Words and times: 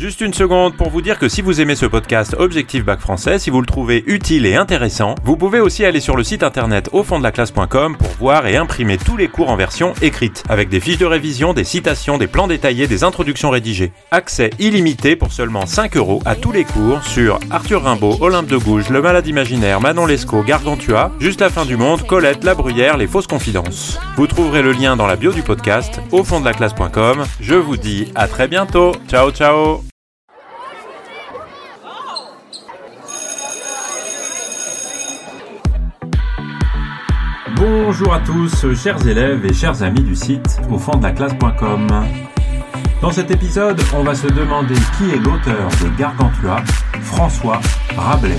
Juste 0.00 0.22
une 0.22 0.32
seconde 0.32 0.78
pour 0.78 0.88
vous 0.88 1.02
dire 1.02 1.18
que 1.18 1.28
si 1.28 1.42
vous 1.42 1.60
aimez 1.60 1.76
ce 1.76 1.84
podcast 1.84 2.34
Objectif 2.38 2.86
Bac 2.86 3.00
Français, 3.00 3.38
si 3.38 3.50
vous 3.50 3.60
le 3.60 3.66
trouvez 3.66 4.02
utile 4.06 4.46
et 4.46 4.56
intéressant, 4.56 5.14
vous 5.24 5.36
pouvez 5.36 5.60
aussi 5.60 5.84
aller 5.84 6.00
sur 6.00 6.16
le 6.16 6.24
site 6.24 6.42
internet 6.42 6.88
au 6.94 7.02
fond 7.04 7.18
de 7.18 7.22
la 7.22 7.32
classe.com 7.32 7.98
pour 7.98 8.08
voir 8.18 8.46
et 8.46 8.56
imprimer 8.56 8.96
tous 8.96 9.18
les 9.18 9.28
cours 9.28 9.50
en 9.50 9.56
version 9.56 9.92
écrite, 10.00 10.42
avec 10.48 10.70
des 10.70 10.80
fiches 10.80 10.96
de 10.96 11.04
révision, 11.04 11.52
des 11.52 11.64
citations, 11.64 12.16
des 12.16 12.28
plans 12.28 12.46
détaillés, 12.46 12.86
des 12.86 13.04
introductions 13.04 13.50
rédigées. 13.50 13.92
Accès 14.10 14.48
illimité 14.58 15.16
pour 15.16 15.32
seulement 15.32 15.66
5 15.66 15.98
euros 15.98 16.22
à 16.24 16.34
tous 16.34 16.52
les 16.52 16.64
cours 16.64 17.04
sur 17.04 17.38
Arthur 17.50 17.82
Rimbaud, 17.82 18.16
Olympe 18.22 18.46
de 18.46 18.56
Gouges, 18.56 18.88
Le 18.88 19.02
Malade 19.02 19.26
Imaginaire, 19.26 19.82
Manon 19.82 20.06
Lescaut, 20.06 20.42
Gargantua, 20.42 21.12
Juste 21.20 21.42
la 21.42 21.50
fin 21.50 21.66
du 21.66 21.76
monde, 21.76 22.06
Colette, 22.06 22.42
La 22.42 22.54
Bruyère, 22.54 22.96
Les 22.96 23.06
Fausses 23.06 23.26
Confidences. 23.26 24.00
Vous 24.16 24.26
trouverez 24.26 24.62
le 24.62 24.72
lien 24.72 24.96
dans 24.96 25.06
la 25.06 25.16
bio 25.16 25.30
du 25.30 25.42
podcast 25.42 26.00
au 26.10 26.24
fond 26.24 26.40
de 26.40 26.46
la 26.46 26.54
classe.com. 26.54 27.24
Je 27.38 27.54
vous 27.54 27.76
dis 27.76 28.10
à 28.14 28.28
très 28.28 28.48
bientôt. 28.48 28.92
Ciao 29.06 29.30
ciao 29.30 29.82
Bonjour 37.60 38.14
à 38.14 38.20
tous, 38.20 38.74
chers 38.74 39.06
élèves 39.06 39.44
et 39.44 39.52
chers 39.52 39.82
amis 39.82 40.00
du 40.00 40.16
site 40.16 40.58
au 40.70 40.78
fond 40.78 40.96
de 40.96 41.02
la 41.02 41.10
classe.com. 41.10 41.88
Dans 43.02 43.10
cet 43.10 43.30
épisode, 43.30 43.78
on 43.94 44.02
va 44.02 44.14
se 44.14 44.28
demander 44.28 44.76
qui 44.96 45.10
est 45.10 45.18
l'auteur 45.18 45.68
de 45.68 45.98
Gargantua, 45.98 46.62
François 47.02 47.60
Rabelais. 47.98 48.38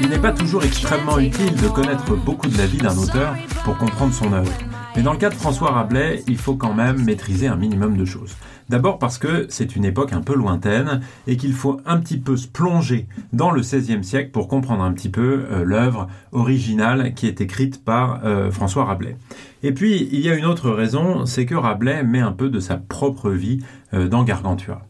Il 0.00 0.08
n'est 0.08 0.18
pas 0.18 0.32
toujours 0.32 0.64
extrêmement 0.64 1.20
utile 1.20 1.54
de 1.54 1.68
connaître 1.68 2.16
beaucoup 2.16 2.48
de 2.48 2.58
la 2.58 2.66
vie 2.66 2.78
d'un 2.78 2.98
auteur 2.98 3.36
pour 3.64 3.78
comprendre 3.78 4.12
son 4.12 4.32
œuvre. 4.32 4.50
Mais 4.98 5.04
dans 5.04 5.12
le 5.12 5.18
cas 5.18 5.30
de 5.30 5.36
François 5.36 5.70
Rabelais, 5.70 6.24
il 6.26 6.36
faut 6.36 6.56
quand 6.56 6.74
même 6.74 7.04
maîtriser 7.04 7.46
un 7.46 7.54
minimum 7.54 7.96
de 7.96 8.04
choses. 8.04 8.36
D'abord 8.68 8.98
parce 8.98 9.16
que 9.16 9.46
c'est 9.48 9.76
une 9.76 9.84
époque 9.84 10.12
un 10.12 10.22
peu 10.22 10.34
lointaine 10.34 11.02
et 11.28 11.36
qu'il 11.36 11.52
faut 11.52 11.80
un 11.86 11.98
petit 11.98 12.16
peu 12.18 12.36
se 12.36 12.48
plonger 12.48 13.06
dans 13.32 13.52
le 13.52 13.60
XVIe 13.60 14.02
siècle 14.02 14.32
pour 14.32 14.48
comprendre 14.48 14.82
un 14.82 14.92
petit 14.92 15.08
peu 15.08 15.46
euh, 15.52 15.62
l'œuvre 15.62 16.08
originale 16.32 17.14
qui 17.14 17.28
est 17.28 17.40
écrite 17.40 17.84
par 17.84 18.24
euh, 18.24 18.50
François 18.50 18.86
Rabelais. 18.86 19.16
Et 19.62 19.70
puis, 19.70 20.08
il 20.10 20.18
y 20.18 20.30
a 20.30 20.34
une 20.34 20.44
autre 20.44 20.68
raison, 20.68 21.26
c'est 21.26 21.46
que 21.46 21.54
Rabelais 21.54 22.02
met 22.02 22.18
un 22.18 22.32
peu 22.32 22.50
de 22.50 22.58
sa 22.58 22.76
propre 22.76 23.30
vie 23.30 23.60
euh, 23.94 24.08
dans 24.08 24.24
Gargantua. 24.24 24.87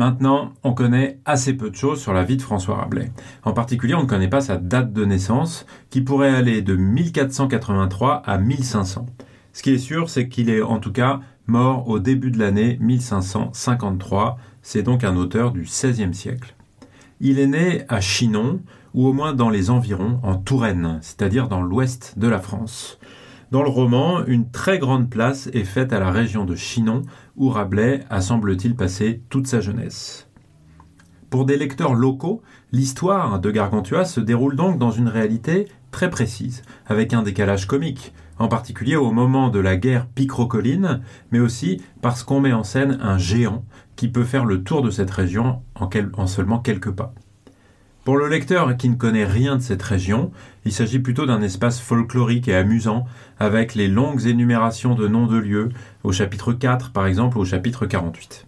Maintenant, 0.00 0.54
on 0.62 0.72
connaît 0.72 1.18
assez 1.26 1.52
peu 1.52 1.68
de 1.68 1.76
choses 1.76 2.00
sur 2.00 2.14
la 2.14 2.24
vie 2.24 2.38
de 2.38 2.42
François 2.42 2.76
Rabelais. 2.76 3.12
En 3.42 3.52
particulier, 3.52 3.92
on 3.92 4.04
ne 4.04 4.08
connaît 4.08 4.30
pas 4.30 4.40
sa 4.40 4.56
date 4.56 4.94
de 4.94 5.04
naissance, 5.04 5.66
qui 5.90 6.00
pourrait 6.00 6.34
aller 6.34 6.62
de 6.62 6.74
1483 6.74 8.22
à 8.24 8.38
1500. 8.38 9.04
Ce 9.52 9.62
qui 9.62 9.72
est 9.72 9.78
sûr, 9.78 10.08
c'est 10.08 10.30
qu'il 10.30 10.48
est 10.48 10.62
en 10.62 10.78
tout 10.78 10.90
cas 10.90 11.20
mort 11.46 11.86
au 11.86 11.98
début 11.98 12.30
de 12.30 12.38
l'année 12.38 12.78
1553. 12.80 14.38
C'est 14.62 14.82
donc 14.82 15.04
un 15.04 15.16
auteur 15.16 15.50
du 15.50 15.64
XVIe 15.64 16.14
siècle. 16.14 16.54
Il 17.20 17.38
est 17.38 17.46
né 17.46 17.84
à 17.90 18.00
Chinon, 18.00 18.60
ou 18.94 19.06
au 19.06 19.12
moins 19.12 19.34
dans 19.34 19.50
les 19.50 19.68
environs, 19.68 20.18
en 20.22 20.36
Touraine, 20.36 20.98
c'est-à-dire 21.02 21.46
dans 21.46 21.60
l'ouest 21.60 22.14
de 22.16 22.26
la 22.26 22.38
France. 22.38 22.98
Dans 23.50 23.64
le 23.64 23.68
roman, 23.68 24.24
une 24.26 24.48
très 24.48 24.78
grande 24.78 25.10
place 25.10 25.50
est 25.52 25.64
faite 25.64 25.92
à 25.92 25.98
la 25.98 26.12
région 26.12 26.44
de 26.44 26.54
Chinon, 26.54 27.02
où 27.40 27.48
Rabelais 27.48 28.04
a 28.10 28.20
semble-t-il 28.20 28.76
passé 28.76 29.22
toute 29.30 29.46
sa 29.46 29.60
jeunesse. 29.60 30.28
Pour 31.30 31.46
des 31.46 31.56
lecteurs 31.56 31.94
locaux, 31.94 32.42
l'histoire 32.70 33.40
de 33.40 33.50
Gargantua 33.50 34.04
se 34.04 34.20
déroule 34.20 34.56
donc 34.56 34.78
dans 34.78 34.90
une 34.90 35.08
réalité 35.08 35.66
très 35.90 36.10
précise, 36.10 36.62
avec 36.86 37.14
un 37.14 37.22
décalage 37.22 37.66
comique, 37.66 38.12
en 38.38 38.48
particulier 38.48 38.96
au 38.96 39.10
moment 39.10 39.48
de 39.48 39.58
la 39.58 39.78
guerre 39.78 40.06
picrocoline, 40.06 41.00
mais 41.30 41.40
aussi 41.40 41.82
parce 42.02 42.24
qu'on 42.24 42.40
met 42.40 42.52
en 42.52 42.62
scène 42.62 42.98
un 43.00 43.16
géant 43.16 43.64
qui 43.96 44.08
peut 44.08 44.24
faire 44.24 44.44
le 44.44 44.62
tour 44.62 44.82
de 44.82 44.90
cette 44.90 45.10
région 45.10 45.62
en 45.74 46.26
seulement 46.26 46.58
quelques 46.58 46.90
pas. 46.90 47.14
Pour 48.04 48.16
le 48.16 48.28
lecteur 48.28 48.78
qui 48.78 48.88
ne 48.88 48.94
connaît 48.94 49.26
rien 49.26 49.56
de 49.56 49.62
cette 49.62 49.82
région, 49.82 50.30
il 50.64 50.72
s'agit 50.72 51.00
plutôt 51.00 51.26
d'un 51.26 51.42
espace 51.42 51.80
folklorique 51.80 52.48
et 52.48 52.54
amusant, 52.54 53.04
avec 53.38 53.74
les 53.74 53.88
longues 53.88 54.26
énumérations 54.26 54.94
de 54.94 55.06
noms 55.06 55.26
de 55.26 55.36
lieux, 55.36 55.68
au 56.02 56.10
chapitre 56.10 56.54
4 56.54 56.92
par 56.92 57.06
exemple, 57.06 57.36
ou 57.36 57.42
au 57.42 57.44
chapitre 57.44 57.84
48. 57.84 58.46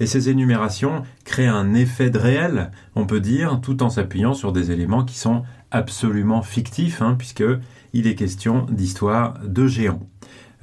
Et 0.00 0.06
ces 0.06 0.30
énumérations 0.30 1.02
créent 1.24 1.46
un 1.46 1.74
effet 1.74 2.10
de 2.10 2.18
réel, 2.18 2.72
on 2.96 3.06
peut 3.06 3.20
dire, 3.20 3.60
tout 3.60 3.84
en 3.84 3.90
s'appuyant 3.90 4.34
sur 4.34 4.52
des 4.52 4.72
éléments 4.72 5.04
qui 5.04 5.16
sont 5.16 5.44
absolument 5.70 6.42
fictifs, 6.42 7.00
hein, 7.00 7.14
puisqu'il 7.16 8.06
est 8.06 8.14
question 8.16 8.66
d'histoire 8.68 9.38
de 9.44 9.68
géants. 9.68 10.08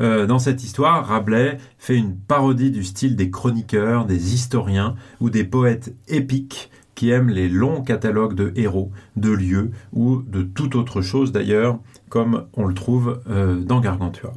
Euh, 0.02 0.26
dans 0.26 0.40
cette 0.40 0.62
histoire, 0.62 1.08
Rabelais 1.08 1.58
fait 1.78 1.96
une 1.96 2.18
parodie 2.18 2.72
du 2.72 2.84
style 2.84 3.16
des 3.16 3.30
chroniqueurs, 3.30 4.06
des 4.06 4.34
historiens 4.34 4.96
ou 5.22 5.30
des 5.30 5.46
poètes 5.46 5.94
épiques 6.10 6.70
qui 6.96 7.12
aiment 7.12 7.30
les 7.30 7.50
longs 7.50 7.82
catalogues 7.82 8.36
de 8.36 8.54
héros, 8.56 8.92
de 9.16 9.30
lieux 9.30 9.72
ou 9.94 10.22
de 10.22 10.42
toute 10.42 10.76
autre 10.76 11.02
chose 11.02 11.32
d'ailleurs, 11.32 11.78
comme 12.10 12.46
on 12.54 12.66
le 12.66 12.74
trouve 12.74 13.22
euh, 13.30 13.60
dans 13.60 13.82
Gargantua. 13.82 14.34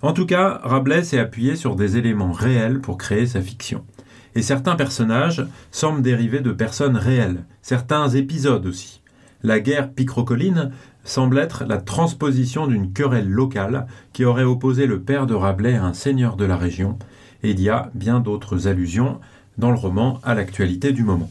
En 0.00 0.12
tout 0.12 0.26
cas, 0.26 0.60
Rabelais 0.62 1.02
s'est 1.02 1.18
appuyé 1.18 1.56
sur 1.56 1.74
des 1.74 1.96
éléments 1.96 2.32
réels 2.32 2.80
pour 2.80 2.98
créer 2.98 3.26
sa 3.26 3.42
fiction. 3.42 3.84
Et 4.36 4.42
certains 4.42 4.76
personnages 4.76 5.44
semblent 5.72 6.02
dériver 6.02 6.38
de 6.38 6.52
personnes 6.52 6.96
réelles, 6.96 7.44
certains 7.62 8.08
épisodes 8.10 8.66
aussi. 8.66 9.02
La 9.42 9.58
guerre 9.58 9.92
picrocoline 9.92 10.70
semble 11.02 11.38
être 11.38 11.64
la 11.64 11.78
transposition 11.78 12.66
d'une 12.66 12.92
querelle 12.92 13.28
locale 13.28 13.86
qui 14.12 14.24
aurait 14.24 14.44
opposé 14.44 14.86
le 14.86 15.00
père 15.00 15.26
de 15.26 15.34
Rabelais 15.34 15.76
à 15.76 15.84
un 15.84 15.94
seigneur 15.94 16.36
de 16.36 16.44
la 16.44 16.56
région, 16.56 16.98
et 17.42 17.50
il 17.50 17.60
y 17.60 17.68
a 17.68 17.90
bien 17.94 18.20
d'autres 18.20 18.68
allusions 18.68 19.20
dans 19.56 19.70
le 19.70 19.78
roman 19.78 20.20
à 20.22 20.34
l'actualité 20.34 20.92
du 20.92 21.02
moment. 21.02 21.30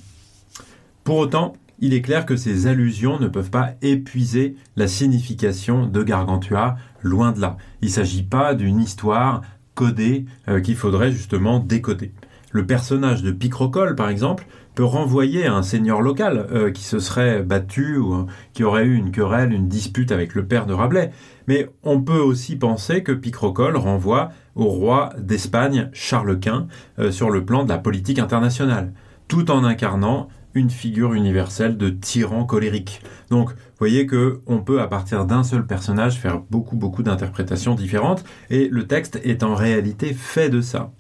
Pour 1.08 1.20
autant, 1.20 1.54
il 1.80 1.94
est 1.94 2.02
clair 2.02 2.26
que 2.26 2.36
ces 2.36 2.68
allusions 2.68 3.18
ne 3.18 3.30
peuvent 3.30 3.50
pas 3.50 3.76
épuiser 3.82 4.58
la 4.76 4.90
signification 4.90 5.86
de 5.88 6.04
Gargantua, 6.04 6.76
loin 7.02 7.32
de 7.32 7.40
là. 7.40 7.56
Il 7.82 7.88
ne 7.88 7.94
s'agit 7.94 8.24
pas 8.24 8.54
d'une 8.54 8.82
histoire 8.82 9.42
codée 9.74 10.26
euh, 10.50 10.60
qu'il 10.60 10.76
faudrait 10.76 11.14
justement 11.14 11.62
décoder. 11.62 12.12
Le 12.52 12.66
personnage 12.66 13.24
de 13.24 13.32
Picrocole, 13.32 13.96
par 13.96 14.10
exemple, 14.10 14.48
peut 14.76 14.84
renvoyer 14.84 15.46
à 15.46 15.54
un 15.54 15.64
seigneur 15.64 16.02
local 16.02 16.46
euh, 16.52 16.72
qui 16.72 16.84
se 16.84 17.00
serait 17.00 17.42
battu 17.42 17.96
ou 17.96 18.14
euh, 18.14 18.26
qui 18.52 18.66
aurait 18.66 18.84
eu 18.84 18.96
une 18.98 19.12
querelle, 19.12 19.54
une 19.54 19.70
dispute 19.70 20.12
avec 20.12 20.36
le 20.36 20.46
père 20.46 20.66
de 20.66 20.74
Rabelais. 20.74 21.12
Mais 21.48 21.70
on 21.84 22.02
peut 22.02 22.20
aussi 22.20 22.58
penser 22.58 23.02
que 23.02 23.14
Picrocole 23.14 23.78
renvoie 23.78 24.32
au 24.56 24.66
roi 24.66 25.12
d'Espagne 25.18 25.90
Charles 25.94 26.38
Quint 26.38 26.68
sur 27.12 27.30
le 27.30 27.46
plan 27.46 27.64
de 27.64 27.70
la 27.70 27.78
politique 27.78 28.20
internationale, 28.20 28.92
tout 29.30 29.52
en 29.52 29.64
incarnant 29.64 30.28
une 30.54 30.70
figure 30.70 31.14
universelle 31.14 31.78
de 31.78 31.90
tyran 31.90 32.46
colérique. 32.46 33.02
Donc, 33.30 33.50
vous 33.50 33.56
voyez 33.80 34.06
que 34.06 34.42
on 34.48 34.60
peut 34.60 34.82
à 34.82 34.88
partir 34.88 35.26
d'un 35.26 35.44
seul 35.44 35.66
personnage 35.66 36.18
faire 36.18 36.42
beaucoup 36.50 36.76
beaucoup 36.76 37.04
d'interprétations 37.04 37.76
différentes 37.76 38.24
et 38.50 38.68
le 38.70 38.88
texte 38.88 39.20
est 39.24 39.44
en 39.44 39.56
réalité 39.56 40.14
fait 40.14 40.50
de 40.50 40.62
ça. 40.62 40.92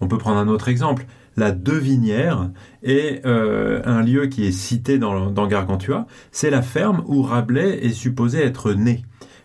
On 0.00 0.08
peut 0.08 0.18
prendre 0.18 0.38
un 0.38 0.48
autre 0.48 0.68
exemple. 0.68 1.06
La 1.36 1.52
Devinière 1.52 2.50
est 2.82 3.24
euh, 3.24 3.80
un 3.84 4.02
lieu 4.02 4.26
qui 4.26 4.46
est 4.46 4.52
cité 4.52 4.98
dans, 4.98 5.46
Gargantua. 5.46 6.06
C'est 6.32 6.50
la 6.50 6.62
ferme 6.62 7.04
où 7.06 7.22
Rabelais 7.22 7.84
est 7.84 7.92
supposé 7.92 8.42
être 8.42 8.72
né. 8.72 9.04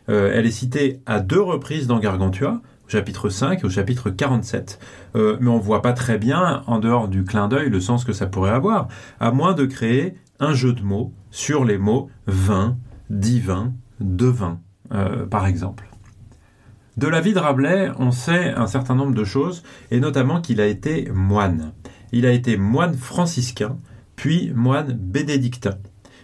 Euh, 0.09 0.31
elle 0.34 0.46
est 0.46 0.52
citée 0.52 1.02
à 1.06 1.19
deux 1.19 1.41
reprises 1.41 1.88
dans 1.88 2.00
Gargantua 2.00 2.62
au 2.85 2.90
chapitre 2.90 3.29
5 3.29 3.62
et 3.62 3.66
au 3.66 3.69
chapitre 3.69 4.09
47. 4.09 4.79
Euh, 5.16 5.38
mais 5.40 5.50
on 5.50 5.57
ne 5.57 5.62
voit 5.62 5.81
pas 5.81 5.94
très 5.94 6.18
bien, 6.18 6.63
en 6.68 6.79
dehors 6.79 7.07
du 7.07 7.23
clin 7.23 7.47
d'œil, 7.47 7.69
le 7.69 7.79
sens 7.79 8.03
que 8.03 8.13
ça 8.13 8.28
pourrait 8.28 8.51
avoir, 8.51 8.88
à 9.19 9.31
moins 9.31 9.53
de 9.53 9.66
créer 9.66 10.16
un 10.40 10.53
jeu 10.53 10.73
de 10.73 10.81
mots 10.81 11.13
sur 11.31 11.66
les 11.66 11.78
mots 11.78 12.09
vin, 12.28 12.78
divin, 13.09 13.73
devin, 14.00 14.59
euh, 14.94 15.25
par 15.25 15.47
exemple. 15.47 15.90
De 16.97 17.08
la 17.08 17.20
vie 17.20 17.34
de 17.34 17.40
Rabelais, 17.40 17.91
on 17.99 18.11
sait 18.11 18.53
un 18.53 18.67
certain 18.67 18.96
nombre 18.96 19.14
de 19.14 19.26
choses, 19.26 19.64
et 19.91 19.99
notamment 19.99 20.40
qu'il 20.40 20.61
a 20.61 20.66
été 20.66 21.09
moine. 21.14 21.73
Il 22.14 22.26
a 22.26 22.31
été 22.31 22.55
moine 22.55 22.93
franciscain, 22.93 23.76
puis 24.16 24.53
moine 24.55 24.93
bénédictin. 24.93 25.78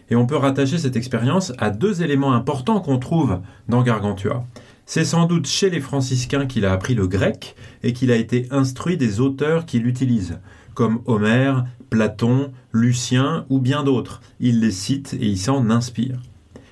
Et 0.10 0.16
on 0.16 0.26
peut 0.26 0.38
rattacher 0.38 0.78
cette 0.78 0.96
expérience 0.96 1.54
à 1.58 1.70
deux 1.70 2.04
éléments 2.04 2.34
importants 2.34 2.80
qu'on 2.80 3.00
trouve 3.00 3.40
dans 3.68 3.82
Gargantua. 3.82 4.46
C'est 4.94 5.06
sans 5.06 5.26
doute 5.26 5.48
chez 5.48 5.70
les 5.70 5.80
franciscains 5.80 6.46
qu'il 6.46 6.66
a 6.66 6.74
appris 6.74 6.96
le 6.96 7.08
grec 7.08 7.56
et 7.82 7.94
qu'il 7.94 8.12
a 8.12 8.18
été 8.18 8.48
instruit 8.52 8.98
des 8.98 9.22
auteurs 9.22 9.66
qu'il 9.66 9.88
utilise, 9.88 10.40
comme 10.74 11.00
Homère, 11.06 11.64
Platon, 11.90 12.52
Lucien 12.74 13.46
ou 13.50 13.60
bien 13.60 13.84
d'autres. 13.84 14.22
Il 14.42 14.60
les 14.60 14.72
cite 14.72 15.14
et 15.14 15.28
il 15.28 15.38
s'en 15.38 15.70
inspire. 15.70 16.20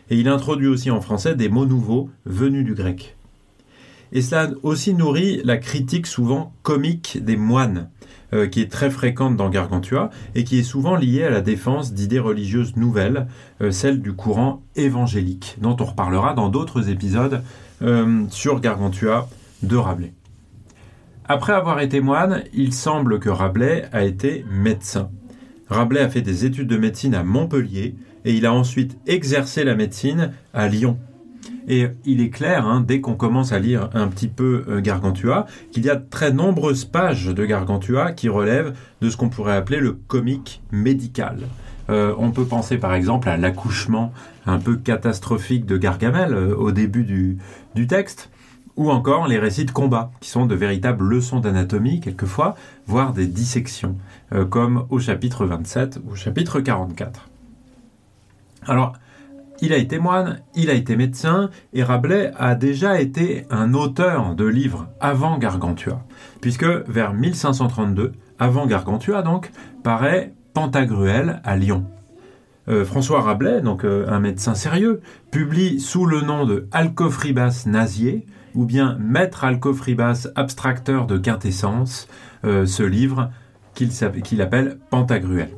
Et 0.09 0.19
il 0.19 0.27
introduit 0.27 0.67
aussi 0.67 0.91
en 0.91 0.99
français 0.99 1.33
des 1.33 1.47
mots 1.47 1.65
nouveaux 1.65 2.09
venus 2.25 2.65
du 2.65 2.73
grec. 2.73 3.15
Et 4.11 4.21
cela 4.21 4.49
aussi 4.63 4.93
nourrit 4.93 5.39
la 5.45 5.55
critique 5.55 6.05
souvent 6.05 6.51
comique 6.61 7.23
des 7.23 7.37
moines, 7.37 7.89
euh, 8.33 8.47
qui 8.47 8.59
est 8.59 8.69
très 8.69 8.89
fréquente 8.89 9.37
dans 9.37 9.49
Gargantua 9.49 10.09
et 10.35 10.43
qui 10.43 10.59
est 10.59 10.63
souvent 10.63 10.97
liée 10.97 11.23
à 11.23 11.29
la 11.29 11.39
défense 11.39 11.93
d'idées 11.93 12.19
religieuses 12.19 12.75
nouvelles, 12.75 13.27
euh, 13.61 13.71
celles 13.71 14.01
du 14.01 14.11
courant 14.11 14.61
évangélique, 14.75 15.55
dont 15.61 15.77
on 15.79 15.85
reparlera 15.85 16.33
dans 16.33 16.49
d'autres 16.49 16.89
épisodes 16.89 17.43
euh, 17.81 18.25
sur 18.29 18.59
Gargantua 18.59 19.29
de 19.63 19.75
Rabelais. 19.75 20.13
Après 21.27 21.53
avoir 21.53 21.79
été 21.79 22.01
moine, 22.01 22.43
il 22.53 22.73
semble 22.73 23.19
que 23.19 23.29
Rabelais 23.29 23.87
a 23.93 24.03
été 24.03 24.45
médecin. 24.49 25.11
Rabelais 25.69 26.01
a 26.01 26.09
fait 26.09 26.21
des 26.21 26.45
études 26.45 26.67
de 26.67 26.77
médecine 26.77 27.13
à 27.13 27.23
Montpellier 27.23 27.95
et 28.25 28.33
il 28.33 28.45
a 28.45 28.53
ensuite 28.53 28.97
exercé 29.05 29.63
la 29.63 29.75
médecine 29.75 30.31
à 30.53 30.67
Lyon. 30.67 30.97
Et 31.67 31.87
il 32.03 32.21
est 32.21 32.31
clair, 32.31 32.65
hein, 32.65 32.83
dès 32.85 32.99
qu'on 32.99 33.13
commence 33.13 33.51
à 33.51 33.59
lire 33.59 33.91
un 33.93 34.07
petit 34.07 34.27
peu 34.27 34.65
euh, 34.67 34.81
Gargantua, 34.81 35.45
qu'il 35.71 35.85
y 35.85 35.89
a 35.89 35.97
très 35.97 36.33
nombreuses 36.33 36.85
pages 36.85 37.27
de 37.27 37.45
Gargantua 37.45 38.11
qui 38.11 38.27
relèvent 38.27 38.73
de 39.01 39.09
ce 39.09 39.17
qu'on 39.17 39.29
pourrait 39.29 39.55
appeler 39.55 39.79
le 39.79 39.91
comique 39.91 40.63
médical. 40.71 41.41
Euh, 41.89 42.13
on 42.17 42.31
peut 42.31 42.45
penser 42.45 42.77
par 42.77 42.93
exemple 42.93 43.29
à 43.29 43.37
l'accouchement 43.37 44.13
un 44.45 44.59
peu 44.59 44.75
catastrophique 44.75 45.65
de 45.65 45.77
Gargamel 45.77 46.33
euh, 46.33 46.55
au 46.55 46.71
début 46.71 47.03
du, 47.03 47.87
texte, 47.87 48.29
ou 48.75 48.91
encore 48.91 49.27
les 49.27 49.39
récits 49.39 49.65
de 49.65 49.71
combat, 49.71 50.11
qui 50.21 50.29
sont 50.29 50.45
de 50.45 50.55
véritables 50.55 51.03
leçons 51.03 51.39
d'anatomie 51.39 51.99
quelquefois, 51.99 52.55
voire 52.87 53.13
des 53.13 53.27
dissections, 53.27 53.95
comme 54.49 54.85
au 54.89 54.99
chapitre 54.99 55.45
27 55.45 55.99
ou 56.05 56.11
au 56.11 56.15
chapitre 56.15 56.59
44. 56.59 57.27
Alors, 58.67 58.93
il 59.61 59.73
a 59.73 59.77
été 59.77 59.99
moine, 59.99 60.39
il 60.55 60.69
a 60.69 60.73
été 60.73 60.95
médecin, 60.95 61.49
et 61.73 61.83
Rabelais 61.83 62.31
a 62.37 62.55
déjà 62.55 63.01
été 63.01 63.45
un 63.49 63.73
auteur 63.73 64.35
de 64.35 64.45
livres 64.45 64.87
avant 65.01 65.37
Gargantua, 65.37 66.01
puisque 66.39 66.63
vers 66.63 67.13
1532, 67.13 68.13
avant 68.39 68.65
Gargantua 68.67 69.21
donc, 69.21 69.51
paraît 69.83 70.33
Pantagruel 70.59 71.39
à 71.45 71.55
Lyon. 71.55 71.85
Euh, 72.67 72.83
François 72.83 73.21
Rabelais, 73.21 73.61
donc 73.61 73.85
euh, 73.85 74.05
un 74.09 74.19
médecin 74.19 74.55
sérieux, 74.55 74.99
publie 75.31 75.79
sous 75.79 76.05
le 76.05 76.19
nom 76.19 76.45
de 76.45 76.67
Alcofribas 76.73 77.63
Nazier, 77.65 78.25
ou 78.55 78.65
bien 78.65 78.97
Maître 78.99 79.45
Alcofribas 79.45 80.27
abstracteur 80.35 81.07
de 81.07 81.17
quintessence, 81.17 82.09
euh, 82.43 82.65
ce 82.65 82.83
livre 82.83 83.31
qu'il 83.73 84.41
appelle 84.41 84.79
Pantagruel. 84.89 85.51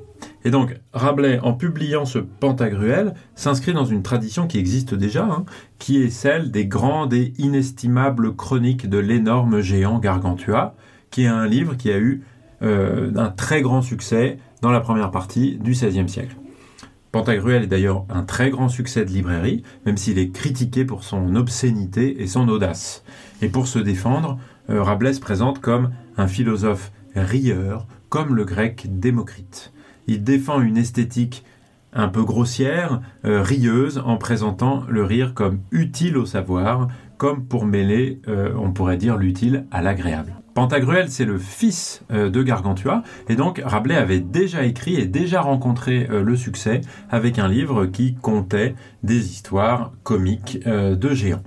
Et 0.45 0.51
donc, 0.51 0.79
Rabelais, 0.93 1.39
en 1.39 1.53
publiant 1.53 2.05
ce 2.05 2.19
Pantagruel, 2.19 3.15
s'inscrit 3.33 3.73
dans 3.73 3.85
une 3.85 4.03
tradition 4.03 4.45
qui 4.45 4.59
existe 4.59 4.93
déjà, 4.93 5.23
hein, 5.23 5.45
qui 5.79 6.03
est 6.03 6.11
celle 6.11 6.51
des 6.51 6.67
grandes 6.67 7.15
et 7.15 7.33
inestimables 7.39 8.35
chroniques 8.35 8.87
de 8.87 8.99
l'énorme 8.99 9.61
géant 9.61 9.97
Gargantua, 9.97 10.75
qui 11.09 11.23
est 11.23 11.27
un 11.27 11.47
livre 11.47 11.75
qui 11.75 11.91
a 11.91 11.97
eu 11.97 12.21
un 12.63 13.31
très 13.35 13.63
grand 13.63 13.81
succès 13.81 14.37
dans 14.61 14.71
la 14.71 14.79
première 14.79 15.11
partie 15.11 15.57
du 15.57 15.71
XVIe 15.71 16.09
siècle. 16.09 16.35
Pantagruel 17.11 17.63
est 17.63 17.67
d'ailleurs 17.67 18.05
un 18.09 18.23
très 18.23 18.49
grand 18.49 18.69
succès 18.69 19.03
de 19.03 19.11
librairie, 19.11 19.63
même 19.85 19.97
s'il 19.97 20.17
est 20.17 20.29
critiqué 20.29 20.85
pour 20.85 21.03
son 21.03 21.35
obscénité 21.35 22.21
et 22.21 22.27
son 22.27 22.47
audace. 22.47 23.03
Et 23.41 23.49
pour 23.49 23.67
se 23.67 23.79
défendre, 23.79 24.39
euh, 24.69 24.81
Rabelais 24.81 25.13
se 25.13 25.19
présente 25.19 25.59
comme 25.59 25.91
un 26.15 26.27
philosophe 26.27 26.91
rieur, 27.15 27.87
comme 28.09 28.35
le 28.35 28.45
grec 28.45 28.87
Démocrite 28.89 29.73
il 30.07 30.23
défend 30.23 30.61
une 30.61 30.77
esthétique 30.77 31.43
un 31.93 32.07
peu 32.07 32.23
grossière, 32.23 33.01
euh, 33.25 33.41
rieuse, 33.41 34.01
en 34.05 34.17
présentant 34.17 34.83
le 34.87 35.03
rire 35.03 35.33
comme 35.33 35.59
utile 35.71 36.17
au 36.17 36.25
savoir, 36.25 36.87
comme 37.17 37.45
pour 37.45 37.65
mêler, 37.65 38.21
euh, 38.27 38.53
on 38.57 38.71
pourrait 38.71 38.97
dire, 38.97 39.17
l'utile 39.17 39.65
à 39.71 39.81
l'agréable. 39.81 40.40
Pantagruel, 40.53 41.09
c'est 41.09 41.25
le 41.25 41.37
fils 41.37 42.03
euh, 42.11 42.29
de 42.29 42.43
Gargantua, 42.43 43.03
et 43.29 43.35
donc 43.35 43.61
Rabelais 43.63 43.95
avait 43.95 44.19
déjà 44.19 44.63
écrit 44.63 44.95
et 44.95 45.05
déjà 45.05 45.41
rencontré 45.41 46.07
le 46.09 46.35
succès 46.35 46.81
avec 47.09 47.39
un 47.39 47.47
livre 47.47 47.85
qui 47.85 48.15
comptait 48.15 48.75
des 49.03 49.31
histoires 49.31 49.91
comiques 50.03 50.59
de 50.65 51.13
géants. 51.13 51.43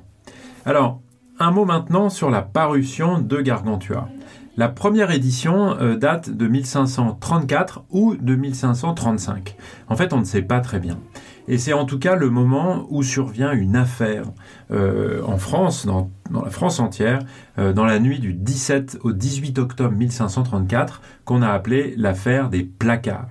Alors, 0.64 1.00
un 1.38 1.50
mot 1.50 1.64
maintenant 1.64 2.10
sur 2.10 2.30
la 2.30 2.42
parution 2.42 3.18
de 3.18 3.40
Gargantua. 3.40 4.08
La 4.56 4.68
première 4.68 5.10
édition 5.10 5.76
euh, 5.80 5.96
date 5.96 6.30
de 6.30 6.46
1534 6.46 7.82
ou 7.90 8.14
de 8.14 8.36
1535. 8.36 9.56
En 9.88 9.96
fait, 9.96 10.12
on 10.12 10.20
ne 10.20 10.24
sait 10.24 10.42
pas 10.42 10.60
très 10.60 10.78
bien. 10.78 11.00
Et 11.46 11.58
c'est 11.58 11.72
en 11.72 11.84
tout 11.84 11.98
cas 11.98 12.16
le 12.16 12.30
moment 12.30 12.86
où 12.88 13.02
survient 13.02 13.52
une 13.52 13.76
affaire 13.76 14.24
euh, 14.70 15.22
en 15.26 15.36
France, 15.36 15.84
dans, 15.84 16.10
la 16.32 16.50
France 16.50 16.80
entière, 16.80 17.20
euh, 17.58 17.72
dans 17.72 17.84
la 17.84 17.98
nuit 17.98 18.18
du 18.18 18.32
17 18.32 18.98
au 19.02 19.12
18 19.12 19.58
octobre 19.58 19.94
1534, 19.94 21.02
qu'on 21.24 21.42
a 21.42 21.48
appelé 21.48 21.94
l'affaire 21.96 22.48
des 22.48 22.64
placards. 22.64 23.28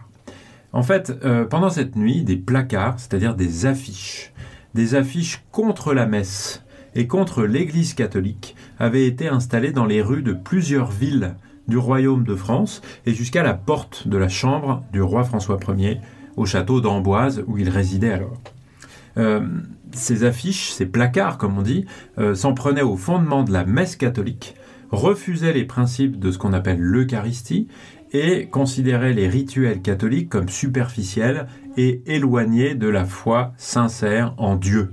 En 0.73 0.81
fait, 0.81 1.13
pendant 1.51 1.69
cette 1.69 1.95
nuit, 1.95 2.23
des 2.23 2.35
placards, 2.35 2.95
c'est-à-dire 2.97 3.35
des 3.35 3.67
affiches, 3.67 4.33
des 4.73 4.95
affiches 4.95 5.43
contre 5.51 5.93
la 5.93 6.07
messe, 6.07 6.63
et 6.95 7.07
contre 7.07 7.43
l'Église 7.43 7.93
catholique 7.93 8.55
avait 8.79 9.05
été 9.05 9.27
installée 9.27 9.71
dans 9.71 9.85
les 9.85 10.01
rues 10.01 10.23
de 10.23 10.33
plusieurs 10.33 10.91
villes 10.91 11.35
du 11.67 11.77
royaume 11.77 12.23
de 12.23 12.35
France 12.35 12.81
et 13.05 13.13
jusqu'à 13.13 13.43
la 13.43 13.53
porte 13.53 14.07
de 14.07 14.17
la 14.17 14.27
chambre 14.27 14.83
du 14.91 15.01
roi 15.01 15.23
François 15.23 15.57
Ier 15.77 15.99
au 16.37 16.45
château 16.45 16.81
d'Amboise 16.81 17.43
où 17.47 17.57
il 17.57 17.69
résidait 17.69 18.11
alors. 18.11 18.41
Euh, 19.17 19.47
ces 19.91 20.23
affiches, 20.23 20.71
ces 20.71 20.85
placards 20.85 21.37
comme 21.37 21.57
on 21.57 21.61
dit, 21.61 21.85
euh, 22.17 22.35
s'en 22.35 22.53
prenaient 22.53 22.81
au 22.81 22.97
fondement 22.97 23.43
de 23.43 23.51
la 23.51 23.65
messe 23.65 23.95
catholique, 23.95 24.55
refusaient 24.91 25.53
les 25.53 25.65
principes 25.65 26.19
de 26.19 26.31
ce 26.31 26.37
qu'on 26.37 26.53
appelle 26.53 26.79
l'Eucharistie 26.79 27.67
et 28.11 28.47
considéraient 28.47 29.13
les 29.13 29.27
rituels 29.27 29.81
catholiques 29.81 30.29
comme 30.29 30.49
superficiels 30.49 31.47
et 31.77 32.01
éloignés 32.05 32.75
de 32.75 32.87
la 32.87 33.05
foi 33.05 33.53
sincère 33.57 34.33
en 34.37 34.55
Dieu. 34.55 34.91